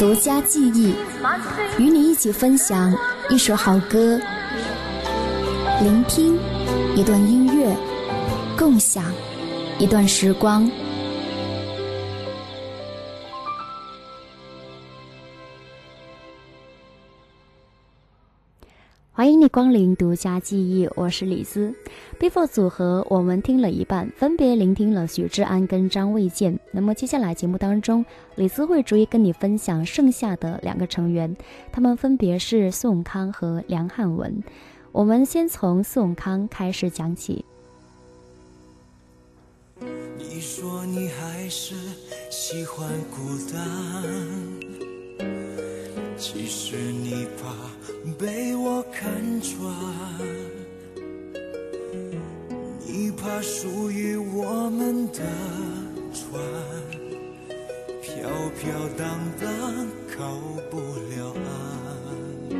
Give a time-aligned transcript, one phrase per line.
[0.00, 0.94] 独家记忆，
[1.78, 2.90] 与你一起分享
[3.28, 4.18] 一首好歌，
[5.82, 6.38] 聆听
[6.96, 7.76] 一段音乐，
[8.56, 9.04] 共享
[9.78, 10.66] 一段时光。
[19.40, 21.74] 欢迎光临独家记忆，我是李斯。
[22.20, 26.60] Before 组合，我们听了一半，分别聆听了许志安跟张卫健。
[26.72, 31.34] 那么接下来节目当中，李斯会逐一跟你分享剩下的两个成员，
[31.72, 34.42] 他们分别是宋康和梁汉文。
[34.92, 37.42] 我们先从宋康开始讲起。
[39.78, 39.86] 你
[40.34, 40.82] 你说
[41.18, 41.74] 还是
[42.28, 44.89] 喜欢孤单。
[46.22, 49.74] 其实你怕被我看穿，
[52.86, 55.22] 你怕属于我们的
[56.12, 56.38] 船
[58.02, 58.28] 飘
[58.60, 60.36] 飘荡荡靠
[60.70, 60.76] 不
[61.08, 62.50] 了岸。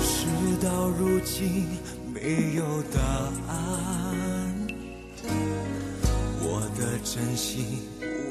[0.00, 0.26] 事
[0.62, 1.66] 到如今
[2.14, 2.62] 没有
[2.94, 3.00] 答
[3.52, 4.54] 案，
[6.42, 7.66] 我的真心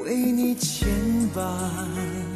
[0.06, 0.88] 为你牵
[1.34, 2.35] 绊。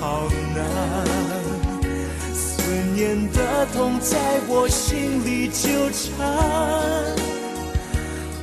[0.00, 1.86] 好难，
[2.34, 2.64] 思
[2.96, 7.23] 念的痛在我心里纠缠。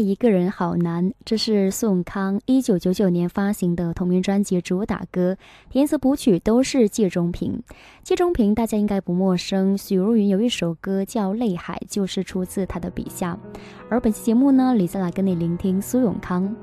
[0.00, 5.36] 一个人好难，这是宋康一九九九年发行的同名专辑主打歌，
[5.70, 7.62] 填词谱曲都是谢中平。
[8.04, 13.36] 谢中平大家应该不陌生，许茹芸有一首歌叫《泪海》，就是出自他的笔下。
[13.90, 16.54] 而本期节目呢，李再来跟你聆听苏永康。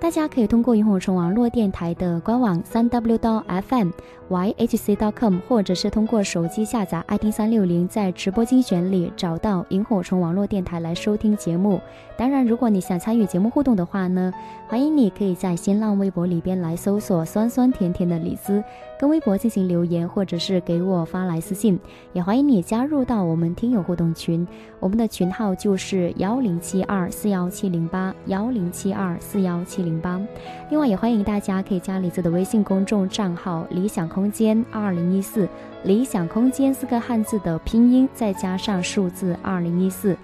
[0.00, 3.90] 大家可以通过萤火虫网络电台的官网三 w 到 fm
[4.30, 11.78] yhc.com，或者是通过手机下载爱听三六零，在直播精选里找到萤火虫网络电台来收听节目。
[12.16, 14.32] 当然，如果你想参与节目互动的话呢，
[14.68, 18.64] 欢迎你可以在新浪微博里边来搜索“酸酸甜甜的李子”。
[19.00, 21.80] 跟微博进行留言，或者是给我发来私信，
[22.12, 24.46] 也欢迎你加入到我们听友互动群，
[24.78, 30.20] 我们的群号就是幺零七二四幺七零八幺零七二四幺七零八。
[30.68, 35.48] 另外，也欢迎大家可以加李子的微信公众账号“理想空间二零一四”，
[35.84, 40.14] 理想空间四个汉字的拼音再加上数字二零一四。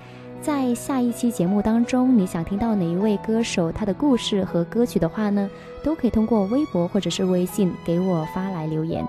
[0.46, 5.50] 在下一期节目当中，你想听到哪一位歌手他的故事和歌曲的话呢？
[5.82, 9.04] 都可以通过微博或者是微信给我发来留言。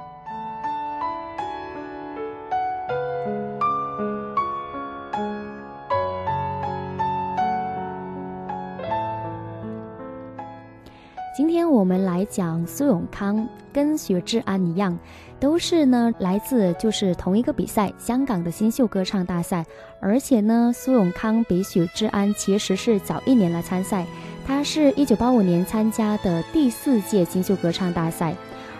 [12.29, 14.97] 像苏永康跟许志安一样，
[15.39, 19.65] 都是呢来自就是同一个比赛——香港的新秀歌唱大赛。
[20.01, 24.05] 而且呢，苏永康比许志安其实是早一年来参赛。
[24.45, 28.33] 他是一九八五年参加的第四届新秀歌唱大赛，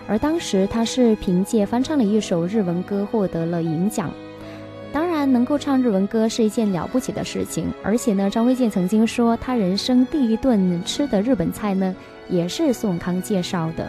[0.06, 4.10] 而当时他是凭借翻唱了一首日文歌获得了银奖。
[4.90, 7.70] 当然，能够唱日文歌是一件了不起的事情。
[7.84, 11.94] 而且呢，张卫健曾经说，他人生第一顿吃的日本菜呢。
[12.28, 13.86] 也是宋康介绍的，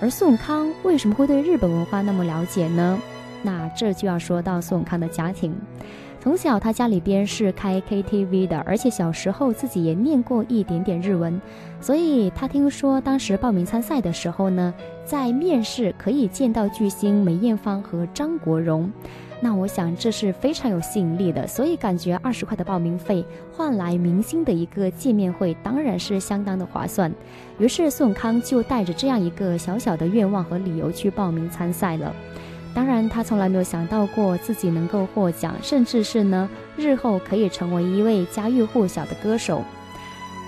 [0.00, 2.98] 而宋康为什么会对日本文化那么了解呢？
[3.42, 5.54] 那这就要说到宋康的家庭。
[6.20, 11.40] 从小他家里边是开 KTV 的，而且小时候自己也念过一点点日文，
[11.80, 14.72] 所以他听说当时报名参赛的时候呢，
[15.04, 18.90] 在面试可以见到巨星梅艳芳和张国荣。
[19.44, 27.12] 那我想这是非常有吸引力的，所以感觉二十块的报名费换来明星的一个见面会，当然是相当的划算。
[27.58, 32.14] 于是宋康就带着这样一个小小的愿望和理由去报名参赛了。
[32.72, 39.64] 当然，他从来没有想到过自己能够获奖，甚至是呢日后可以成为一位家喻户晓的歌手。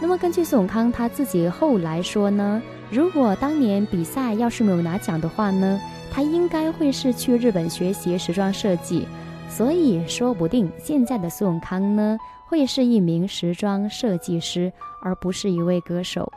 [0.01, 2.63] 那么，根据宋康他自己后来说呢，
[2.93, 5.81] 如果当年比赛要是没有拿奖的话呢？
[6.17, 9.05] 他应该会是去日本学习时装设计，
[9.49, 12.17] 所以说不定现在的苏永康呢
[12.47, 14.73] 会是一名时装设计师，
[15.03, 16.33] 而不是一位歌手。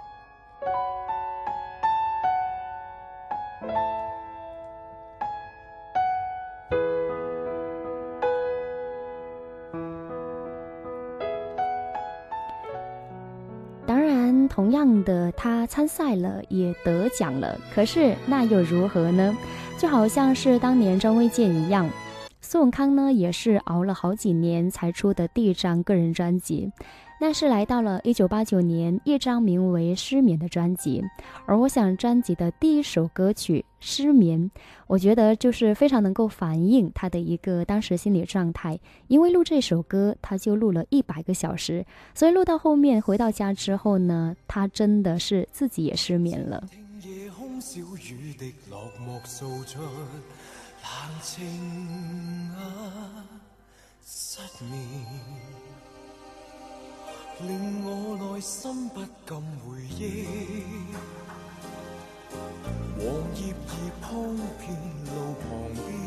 [13.85, 19.37] 当然，同样的他参赛了，也得奖了，可是那又如何呢？
[19.77, 21.87] 就好像是当年张卫健一样，
[22.41, 26.67] 苏永康呢也是熬了好几年才出的第一张个人专辑，
[27.21, 31.03] 那是来到了一九八九年，一张名为《失眠》的专辑。
[31.45, 34.49] 而我想，专辑的第一首歌曲《失眠》，
[34.87, 46.63] 我觉得就是非常能够反映他的一个当时心理状态，因为录这首歌，他就录了一百个小时，所以录到后面回到家之后呢，他真的是自己也失眠了。
[47.01, 53.23] 夜空小雨滴，落寞扫出冷清啊，
[54.03, 54.83] 失眠，
[57.41, 60.25] 令我内心不禁回忆。
[62.97, 64.75] 黄叶已铺遍
[65.13, 66.01] 路旁边，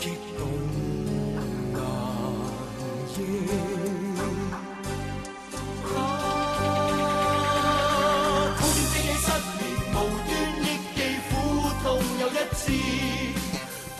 [0.00, 0.02] 激
[0.36, 0.42] 动。
[5.86, 5.90] 啊！
[8.60, 8.64] 苦短的
[9.04, 9.60] 夜失眠，
[9.92, 10.30] 无端
[10.62, 10.64] 的
[10.94, 10.96] 寄
[11.28, 11.30] 苦
[11.82, 11.84] 痛
[12.20, 12.56] 又一次。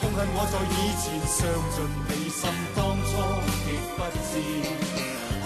[0.00, 0.72] 痛恨我在以
[1.02, 1.38] 前伤
[1.74, 1.76] 尽
[2.08, 2.42] 你心，
[2.74, 3.02] 当初
[3.64, 3.98] 极不
[4.28, 4.30] 知。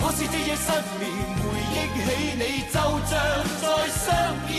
[0.01, 0.69] 可是这夜失
[1.01, 1.09] 眠，
[1.43, 1.99] 回忆起
[2.37, 2.79] 你，就
[3.09, 3.13] 像
[3.63, 4.05] 再相
[4.49, 4.51] 见。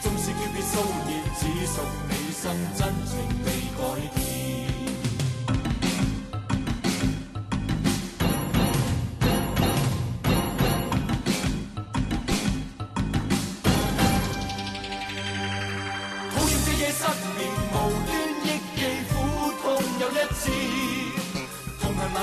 [0.00, 0.74] 纵是诀别数
[1.08, 1.68] 年，只属
[2.08, 2.42] 你心，
[2.76, 3.10] 真情
[3.44, 3.80] 未改
[4.14, 4.45] 变。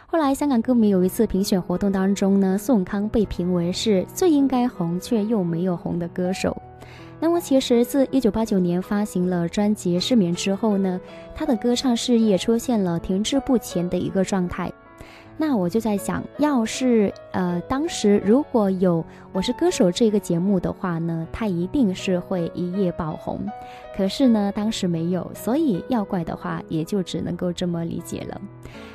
[0.11, 6.61] 后来，香港歌迷有一次评选活动当中呢，宋康被评为是最应该红却又没有红的歌手。
[7.17, 10.99] 那么，其实自一九八九年发行了专辑《失眠》之后呢，
[11.33, 14.69] 他的歌唱事业出现了停滞不前的一个状态。
[15.37, 19.01] 那我就在想，要是呃当时如果有
[19.31, 23.39] 《我是歌手》这个节目的话呢，他一定是会一夜爆红。
[23.95, 28.41] 可是呢，当时没有，所以要怪的话，也就只能够这么理解了。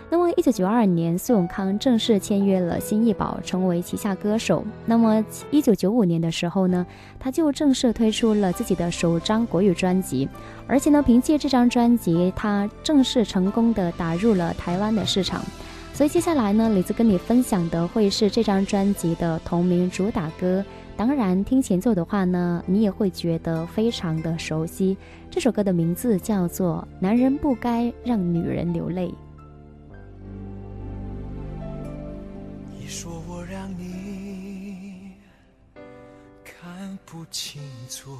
[0.08, 4.64] 那么，一九九二年，苏永康正式签约了新艺宝，成为旗下歌手。
[4.84, 6.86] 那么，一九九五年的时候呢，
[7.18, 10.28] 他就正式推出了自己的首张国语专辑，
[10.68, 15.42] 而且呢，凭借这张专辑，他正式成功的打入了台湾的市场。
[15.92, 20.64] 所以，接下来呢，李子跟你分享的会是这张专辑的同名主打歌。
[20.96, 24.96] 当然，听前奏的话呢，你也会觉得非常的熟悉。
[25.30, 29.08] 这首歌的名字叫做《男人不该让女人流泪》。
[37.06, 38.18] 不清楚。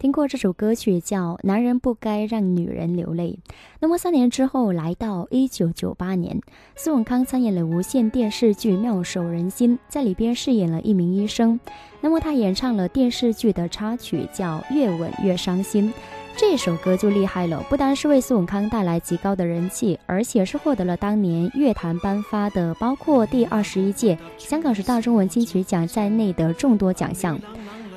[0.00, 3.38] 听过这首歌曲叫《男人不该让女人流泪》。
[3.80, 6.40] 那么三年之后，来到一九九八年，
[6.74, 11.60] 苏永康参演了无线电视剧《妙手仁心》，在里边饰演了一名医生。
[12.00, 15.90] 那么他演唱了电视剧的插曲，叫《越吻越伤心》。
[16.34, 27.38] 这首歌就厉害了，不单是为苏永康带来极高的人气，而且是获得了当年乐坛颁发的，包括第二十一届香港十大中文金曲奖在内的众多奖项。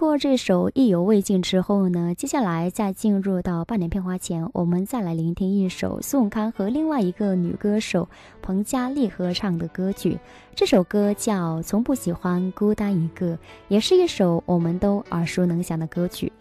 [0.00, 8.08] 过这首意犹未尽之后呢，接下来在进入到半年片花前，我们再来聆听一首宋康和另外一个女歌手
[8.40, 10.16] 彭佳丽合唱的歌曲。
[10.54, 13.34] 这首歌叫《从不喜欢孤单一个》，
[13.68, 16.32] 也是一首我们都耳熟能详的歌曲。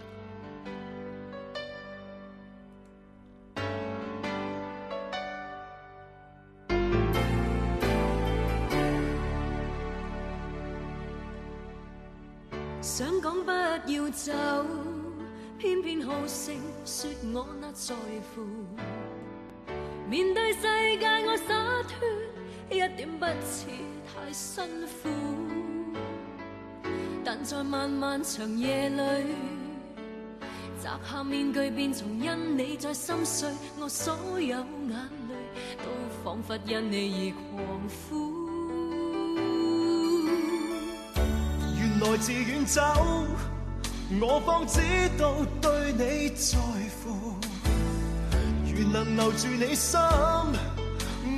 [12.92, 14.34] 想讲不要走，
[15.60, 16.52] 偏偏好胜，
[16.84, 17.94] 说我那在
[18.34, 18.42] 乎。
[20.10, 20.62] 面对世
[20.98, 21.96] 界我洒脱，
[22.72, 23.68] 一点不似
[24.10, 24.64] 太辛
[25.04, 25.10] 苦。
[27.24, 29.04] 但在漫漫长夜里，
[30.82, 33.48] 摘下面具，便从因你再心碎，
[33.80, 34.58] 我所有眼
[34.90, 34.96] 泪
[35.78, 35.90] 都
[36.24, 38.39] 仿佛因你而狂呼。
[42.02, 42.82] 来自远走，
[44.22, 44.80] 我方知
[45.18, 46.58] 道对你在
[47.04, 47.34] 乎。
[48.66, 50.00] 原能留住你心，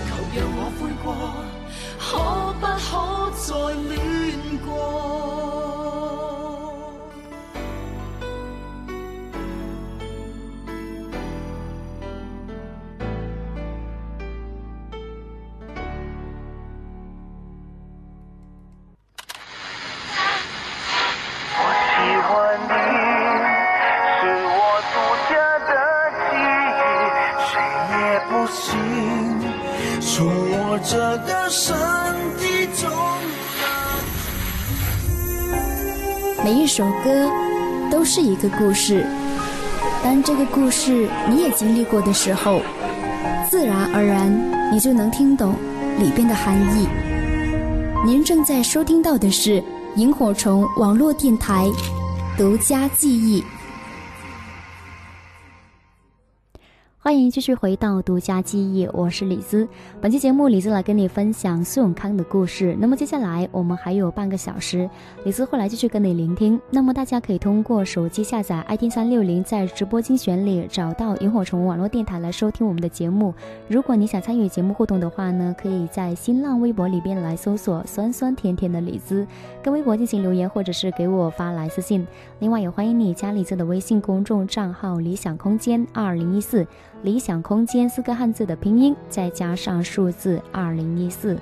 [0.09, 1.58] 求让我悔过。
[38.39, 39.05] 的故事，
[40.03, 42.61] 当这个故事你也经历过的时候，
[43.51, 44.31] 自然而然
[44.73, 45.53] 你就能听懂
[45.99, 46.87] 里边的含义。
[48.07, 49.63] 您正在收听到的是
[49.97, 51.67] 萤火虫网络电台
[52.37, 53.43] 独家记忆。
[57.19, 59.67] 欢迎继续回到独家记忆，我是李兹。
[60.01, 62.77] 本期节目，李兹来跟你分享苏永康的故事。
[62.79, 64.89] 那么接下来我们还有半个小时，
[65.25, 66.61] 李兹会来继续跟你聆听。
[66.71, 73.35] 那么大家可以通过手机下载 iT 三六零，在直播精选里找到萤火虫网络电台来收听我们的节目。
[73.67, 79.27] 如果你想参与节目互动的话呢，可以在新浪微博里边来搜索“酸酸甜甜的李兹”，
[79.61, 82.07] 跟微博进行留言，或者是给我发来私信。
[82.39, 86.65] 另外也欢迎你加李兹的微信公众账号“理想空间二零一四”。
[87.05, 91.39] 理想空间四个汉字的拼音，再加上数字二零一四。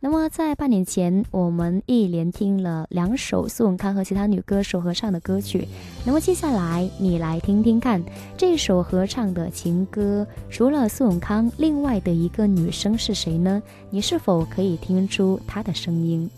[0.00, 5.66] 那么在半年前，我们一连听了两首苏永康和其他女歌手合唱的歌曲。
[6.06, 8.02] 那么接下来，你来听听看，
[8.36, 13.60] 这首合唱的情歌，除了苏永康，另外的一个女生是谁呢？
[13.90, 16.30] 你是否可以听出她的声音？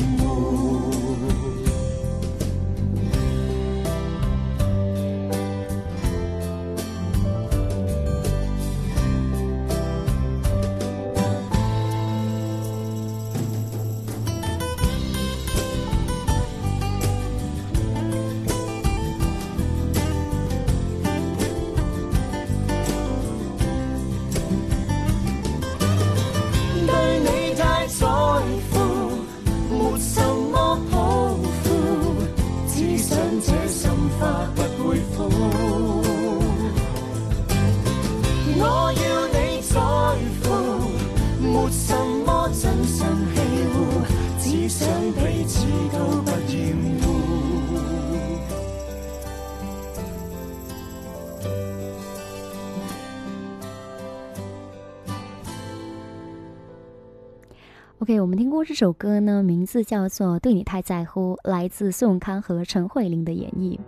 [58.21, 63.79] 我们听过这首歌呢，名字叫做《对你太在乎》，来自苏永康和陈慧琳的演绎。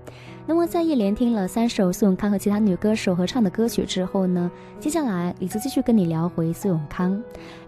[0.47, 7.20] 那么，在一连听了三首苏永康和其他女歌手合唱的歌曲之后呢，接下来李子继续跟你聊回苏永康。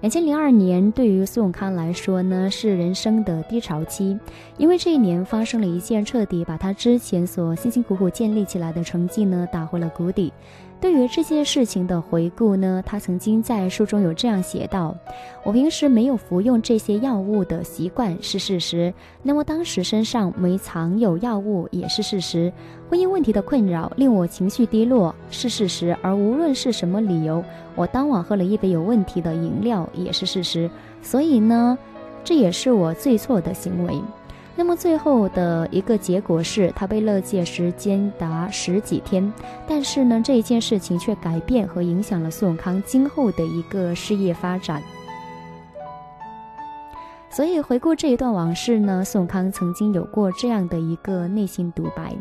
[0.03, 4.17] 两千零二年对于苏永康来说呢，是人生的低潮期，
[4.57, 10.33] 因为这一年发生了一件彻底把他之前所辛辛苦苦建立起来的成绩呢，打回了谷底。
[10.83, 14.93] 对于这些事情的回顾呢，他曾经在书中有这样写道
[15.47, 18.93] ：“我平时没有服用这些药物的习惯是事实。
[19.23, 22.53] 那么当时身上没藏有药物也是事实。
[22.91, 25.97] 婚姻问题的困扰令我情绪低落是事实。
[26.03, 27.45] 而无论是什么理由，
[27.77, 30.69] 我当晚喝了一杯有问题的饮料也是事实。
[31.01, 31.79] 所以呢，
[32.25, 33.95] 这也是我最错的行为。”
[34.55, 39.31] 那么最后的一个结果是他被勒戒时间达十几天，
[39.67, 44.83] 但是呢，这一件事情却改变和影响了宋康今后的一个事业发展。
[47.31, 52.15] 所以回顾这一段往事呢，宋康曾经有过这样的一个内心独白，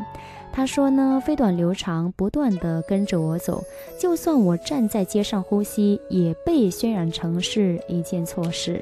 [0.54, 3.62] 他说呢：“飞短流长，不断的跟着我走，
[4.00, 8.82] 就算我站在街上呼吸，也被渲染成是一件错事。”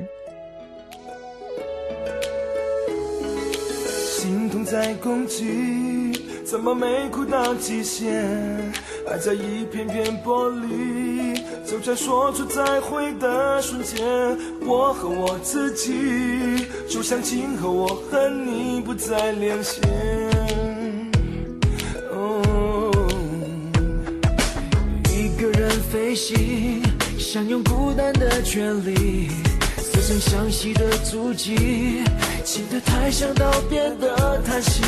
[4.30, 6.11] 心痛在攻击，
[6.45, 8.15] 怎么没哭到极限？
[9.09, 13.97] 爱在一片片玻璃，就在说出再会的瞬间，
[14.67, 16.63] 我恨我自己。
[16.88, 19.82] 就像今后我和你不再联系，
[22.11, 22.93] 哦，
[25.11, 26.84] 一个人飞行，
[27.17, 29.32] 享用孤单的权利。
[30.18, 32.03] 相惜的足迹，
[32.43, 34.82] 记得太像道别的叹息，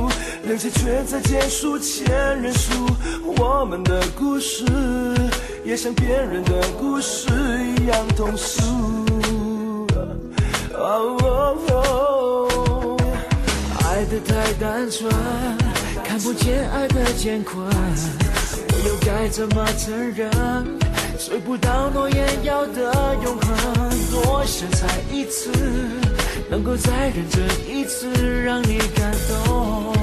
[0.44, 2.06] 两人却在结束前
[2.40, 2.70] 认输。
[3.26, 4.64] 我们的故事
[5.66, 7.28] 也像别人的故事
[7.82, 8.64] 一样通俗。
[10.72, 13.02] 哦哦哦，
[13.88, 15.12] 爱得太单纯，
[16.04, 20.30] 看不见爱的艰困，我又该怎么承认？
[21.18, 22.94] 追不到诺言要的
[23.24, 25.52] 永恒，多想再一次，
[26.50, 27.40] 能够再认真
[27.70, 28.10] 一次，
[28.44, 29.14] 让你感
[29.46, 29.94] 动，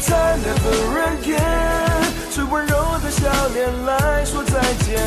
[0.03, 1.90] 再 never again。
[2.31, 5.03] 最温柔的笑脸来说再见，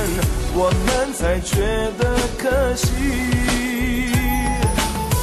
[0.54, 1.62] 我们才觉
[1.98, 2.92] 得可惜。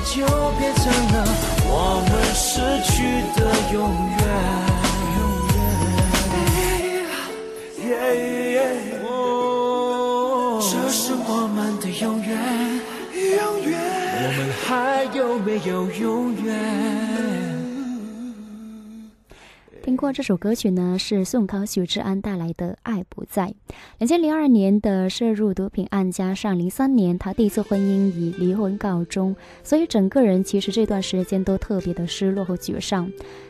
[0.03, 0.25] 就
[0.59, 1.25] 变成了
[1.69, 4.67] 我们失去的永远。
[10.69, 12.81] 这是我们的永远。
[13.39, 16.86] 我们还有没有永远？
[19.87, 23.43] 听过这首歌曲呢，是宋康徐志安带来的《爱不在》。
[23.99, 29.33] 两千零二年的涉入毒品案，加上零三年他第一次婚姻以离婚告终，
[29.63, 33.09] 所以整个人其实这段时间都特别的失落和沮丧。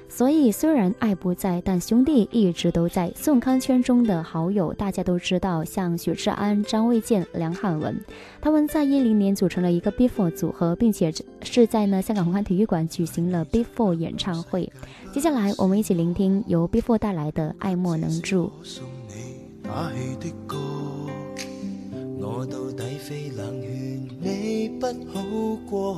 [0.10, 3.12] 所以虽然爱不在，但兄弟一直都在。
[3.16, 7.99] 宋康圈中的好友大家都知道，像许志安、张卫健、梁汉文，
[8.41, 14.72] 他们在一零年组成了一个 Before 组合，并且是在呢香港红磡体育馆举行了 Before 演唱会。
[15.14, 18.51] 接下来我们一起聆听由 Before 带来的《爱莫能助》。
[22.20, 22.58] 你我到
[24.22, 25.97] 底不好过。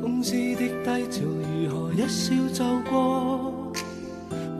[0.00, 1.20] 公司的低潮
[1.54, 3.52] 如何一笑就过？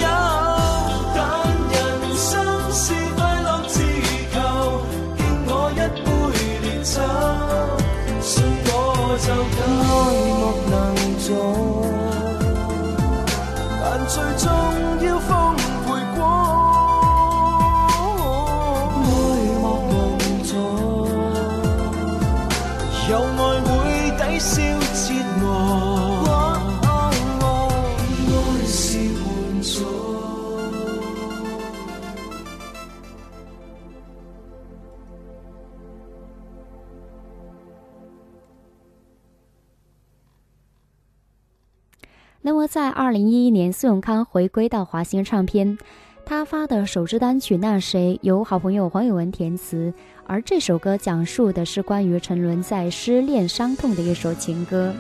[42.70, 45.76] 在二零一一年，苏永康回归到华星唱片，
[46.24, 49.92] 他发的首支单曲《那谁》由好朋友黄友文填词，
[50.28, 54.94] 而这首歌讲述的是关于沉沦在失恋伤痛的一首情歌。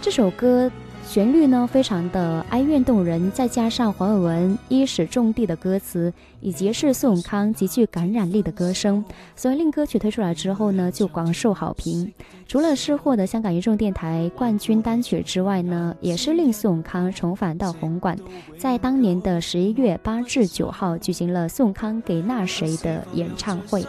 [0.00, 0.72] 这首歌。
[1.06, 9.04] 旋律呢，非常的哀怨动人，再加上黄伟文一种地的歌词，以及是苏永康极具感染力的歌声，
[9.36, 12.10] 所以令歌曲推出来之后呢，就广受好评。
[12.48, 18.18] 除了是获得香港一众电台冠军单曲之外呢，也是令苏永康重返到红馆，
[18.58, 23.84] 在当年的十一月八至九号举行了《宋康给那谁》的演唱会。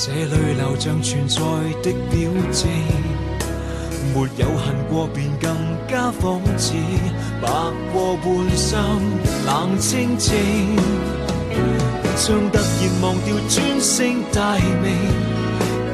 [0.02, 1.36] 这里流像存在
[1.82, 2.64] 的表志，
[4.14, 5.54] 没有恨过便更
[5.88, 6.72] 加讽刺。
[7.42, 7.48] 白
[7.92, 8.80] 过半生
[9.44, 10.38] 冷清清，
[12.16, 14.94] 将突然忘掉尊姓大名，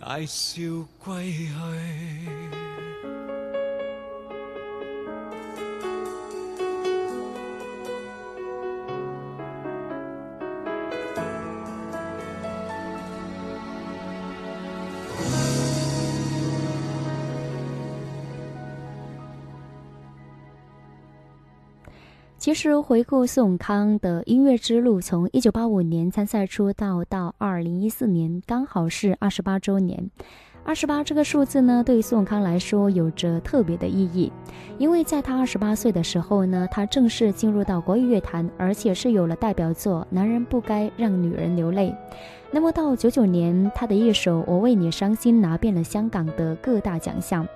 [0.00, 2.61] 大笑归去。
[22.42, 30.10] 其实回顾宋永康的音乐之路，从一九八五年参赛出道到二零一四年，刚好是二十八周年。
[30.64, 34.32] 二十八这个数字呢，对宋永康来说有着特别的意义，
[34.76, 41.90] 因为在他二十八岁的时候呢，他正式进入到国语乐坛，而且是有了代表作《男人不该让女人流泪》。
[42.54, 47.48] 那么到九九年，他的一首《我为你伤心》拿遍了香港的各大奖项，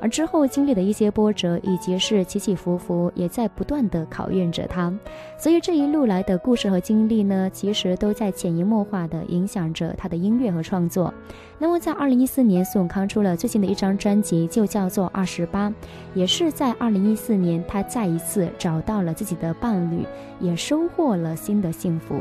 [0.00, 4.92] 而之后经历的一些波折，以及是起起伏伏，也在不断的考验着他。
[5.36, 11.12] 所以这一路来的故事和经历呢，其实都在潜移默化的影响着他的音乐和创作。
[11.58, 15.68] 那么在二零一四年，苏永康出了最近的一张专辑，就叫做《二十八》，
[16.14, 20.06] 也是在二零一四年，他再一次找到了自己的伴侣，
[20.38, 22.14] 也收获了新的幸福。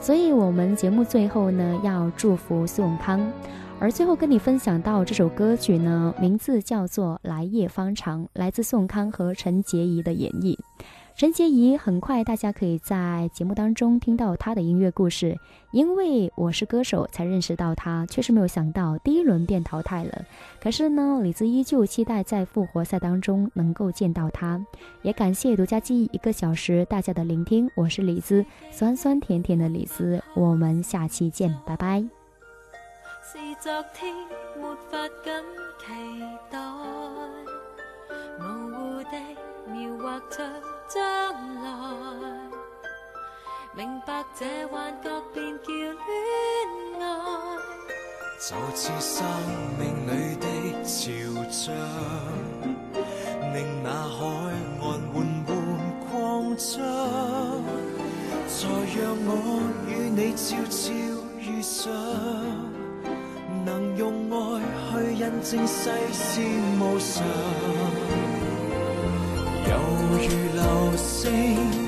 [0.00, 3.20] 所以，我们节目最后呢，要祝福苏永康。
[3.78, 10.56] 而最后跟你分享到这首歌曲呢，名字叫做《来日方长》，来自宋康和陈洁仪的演绎。
[11.16, 15.34] 陈洁仪很快，大家可以在节目当中听到她的音乐故事。
[15.70, 20.22] 因为我是歌手，才认识到她，确实没有想到第一轮便淘汰了。
[20.60, 24.60] 可是呢，李子依旧期待在复活赛当中能够见到她，
[25.00, 27.66] 也感谢独家记忆一个小时大家的聆听。
[27.74, 32.00] 我是李子，酸酸甜甜的李子，我们下期见，拜拜。
[33.32, 34.14] 是昨天
[34.54, 34.98] 没法
[48.48, 49.26] 就似生
[49.76, 50.46] 命里的
[50.84, 51.10] 潮
[51.50, 51.74] 涨，
[53.52, 54.28] 令那海
[54.78, 56.78] 岸缓缓扩张，
[58.46, 60.94] 才让我与你悄悄
[61.40, 61.92] 遇上，
[63.64, 64.62] 能用爱
[65.08, 66.40] 去印证世事
[66.78, 67.26] 无常，
[69.66, 71.85] 犹如流星。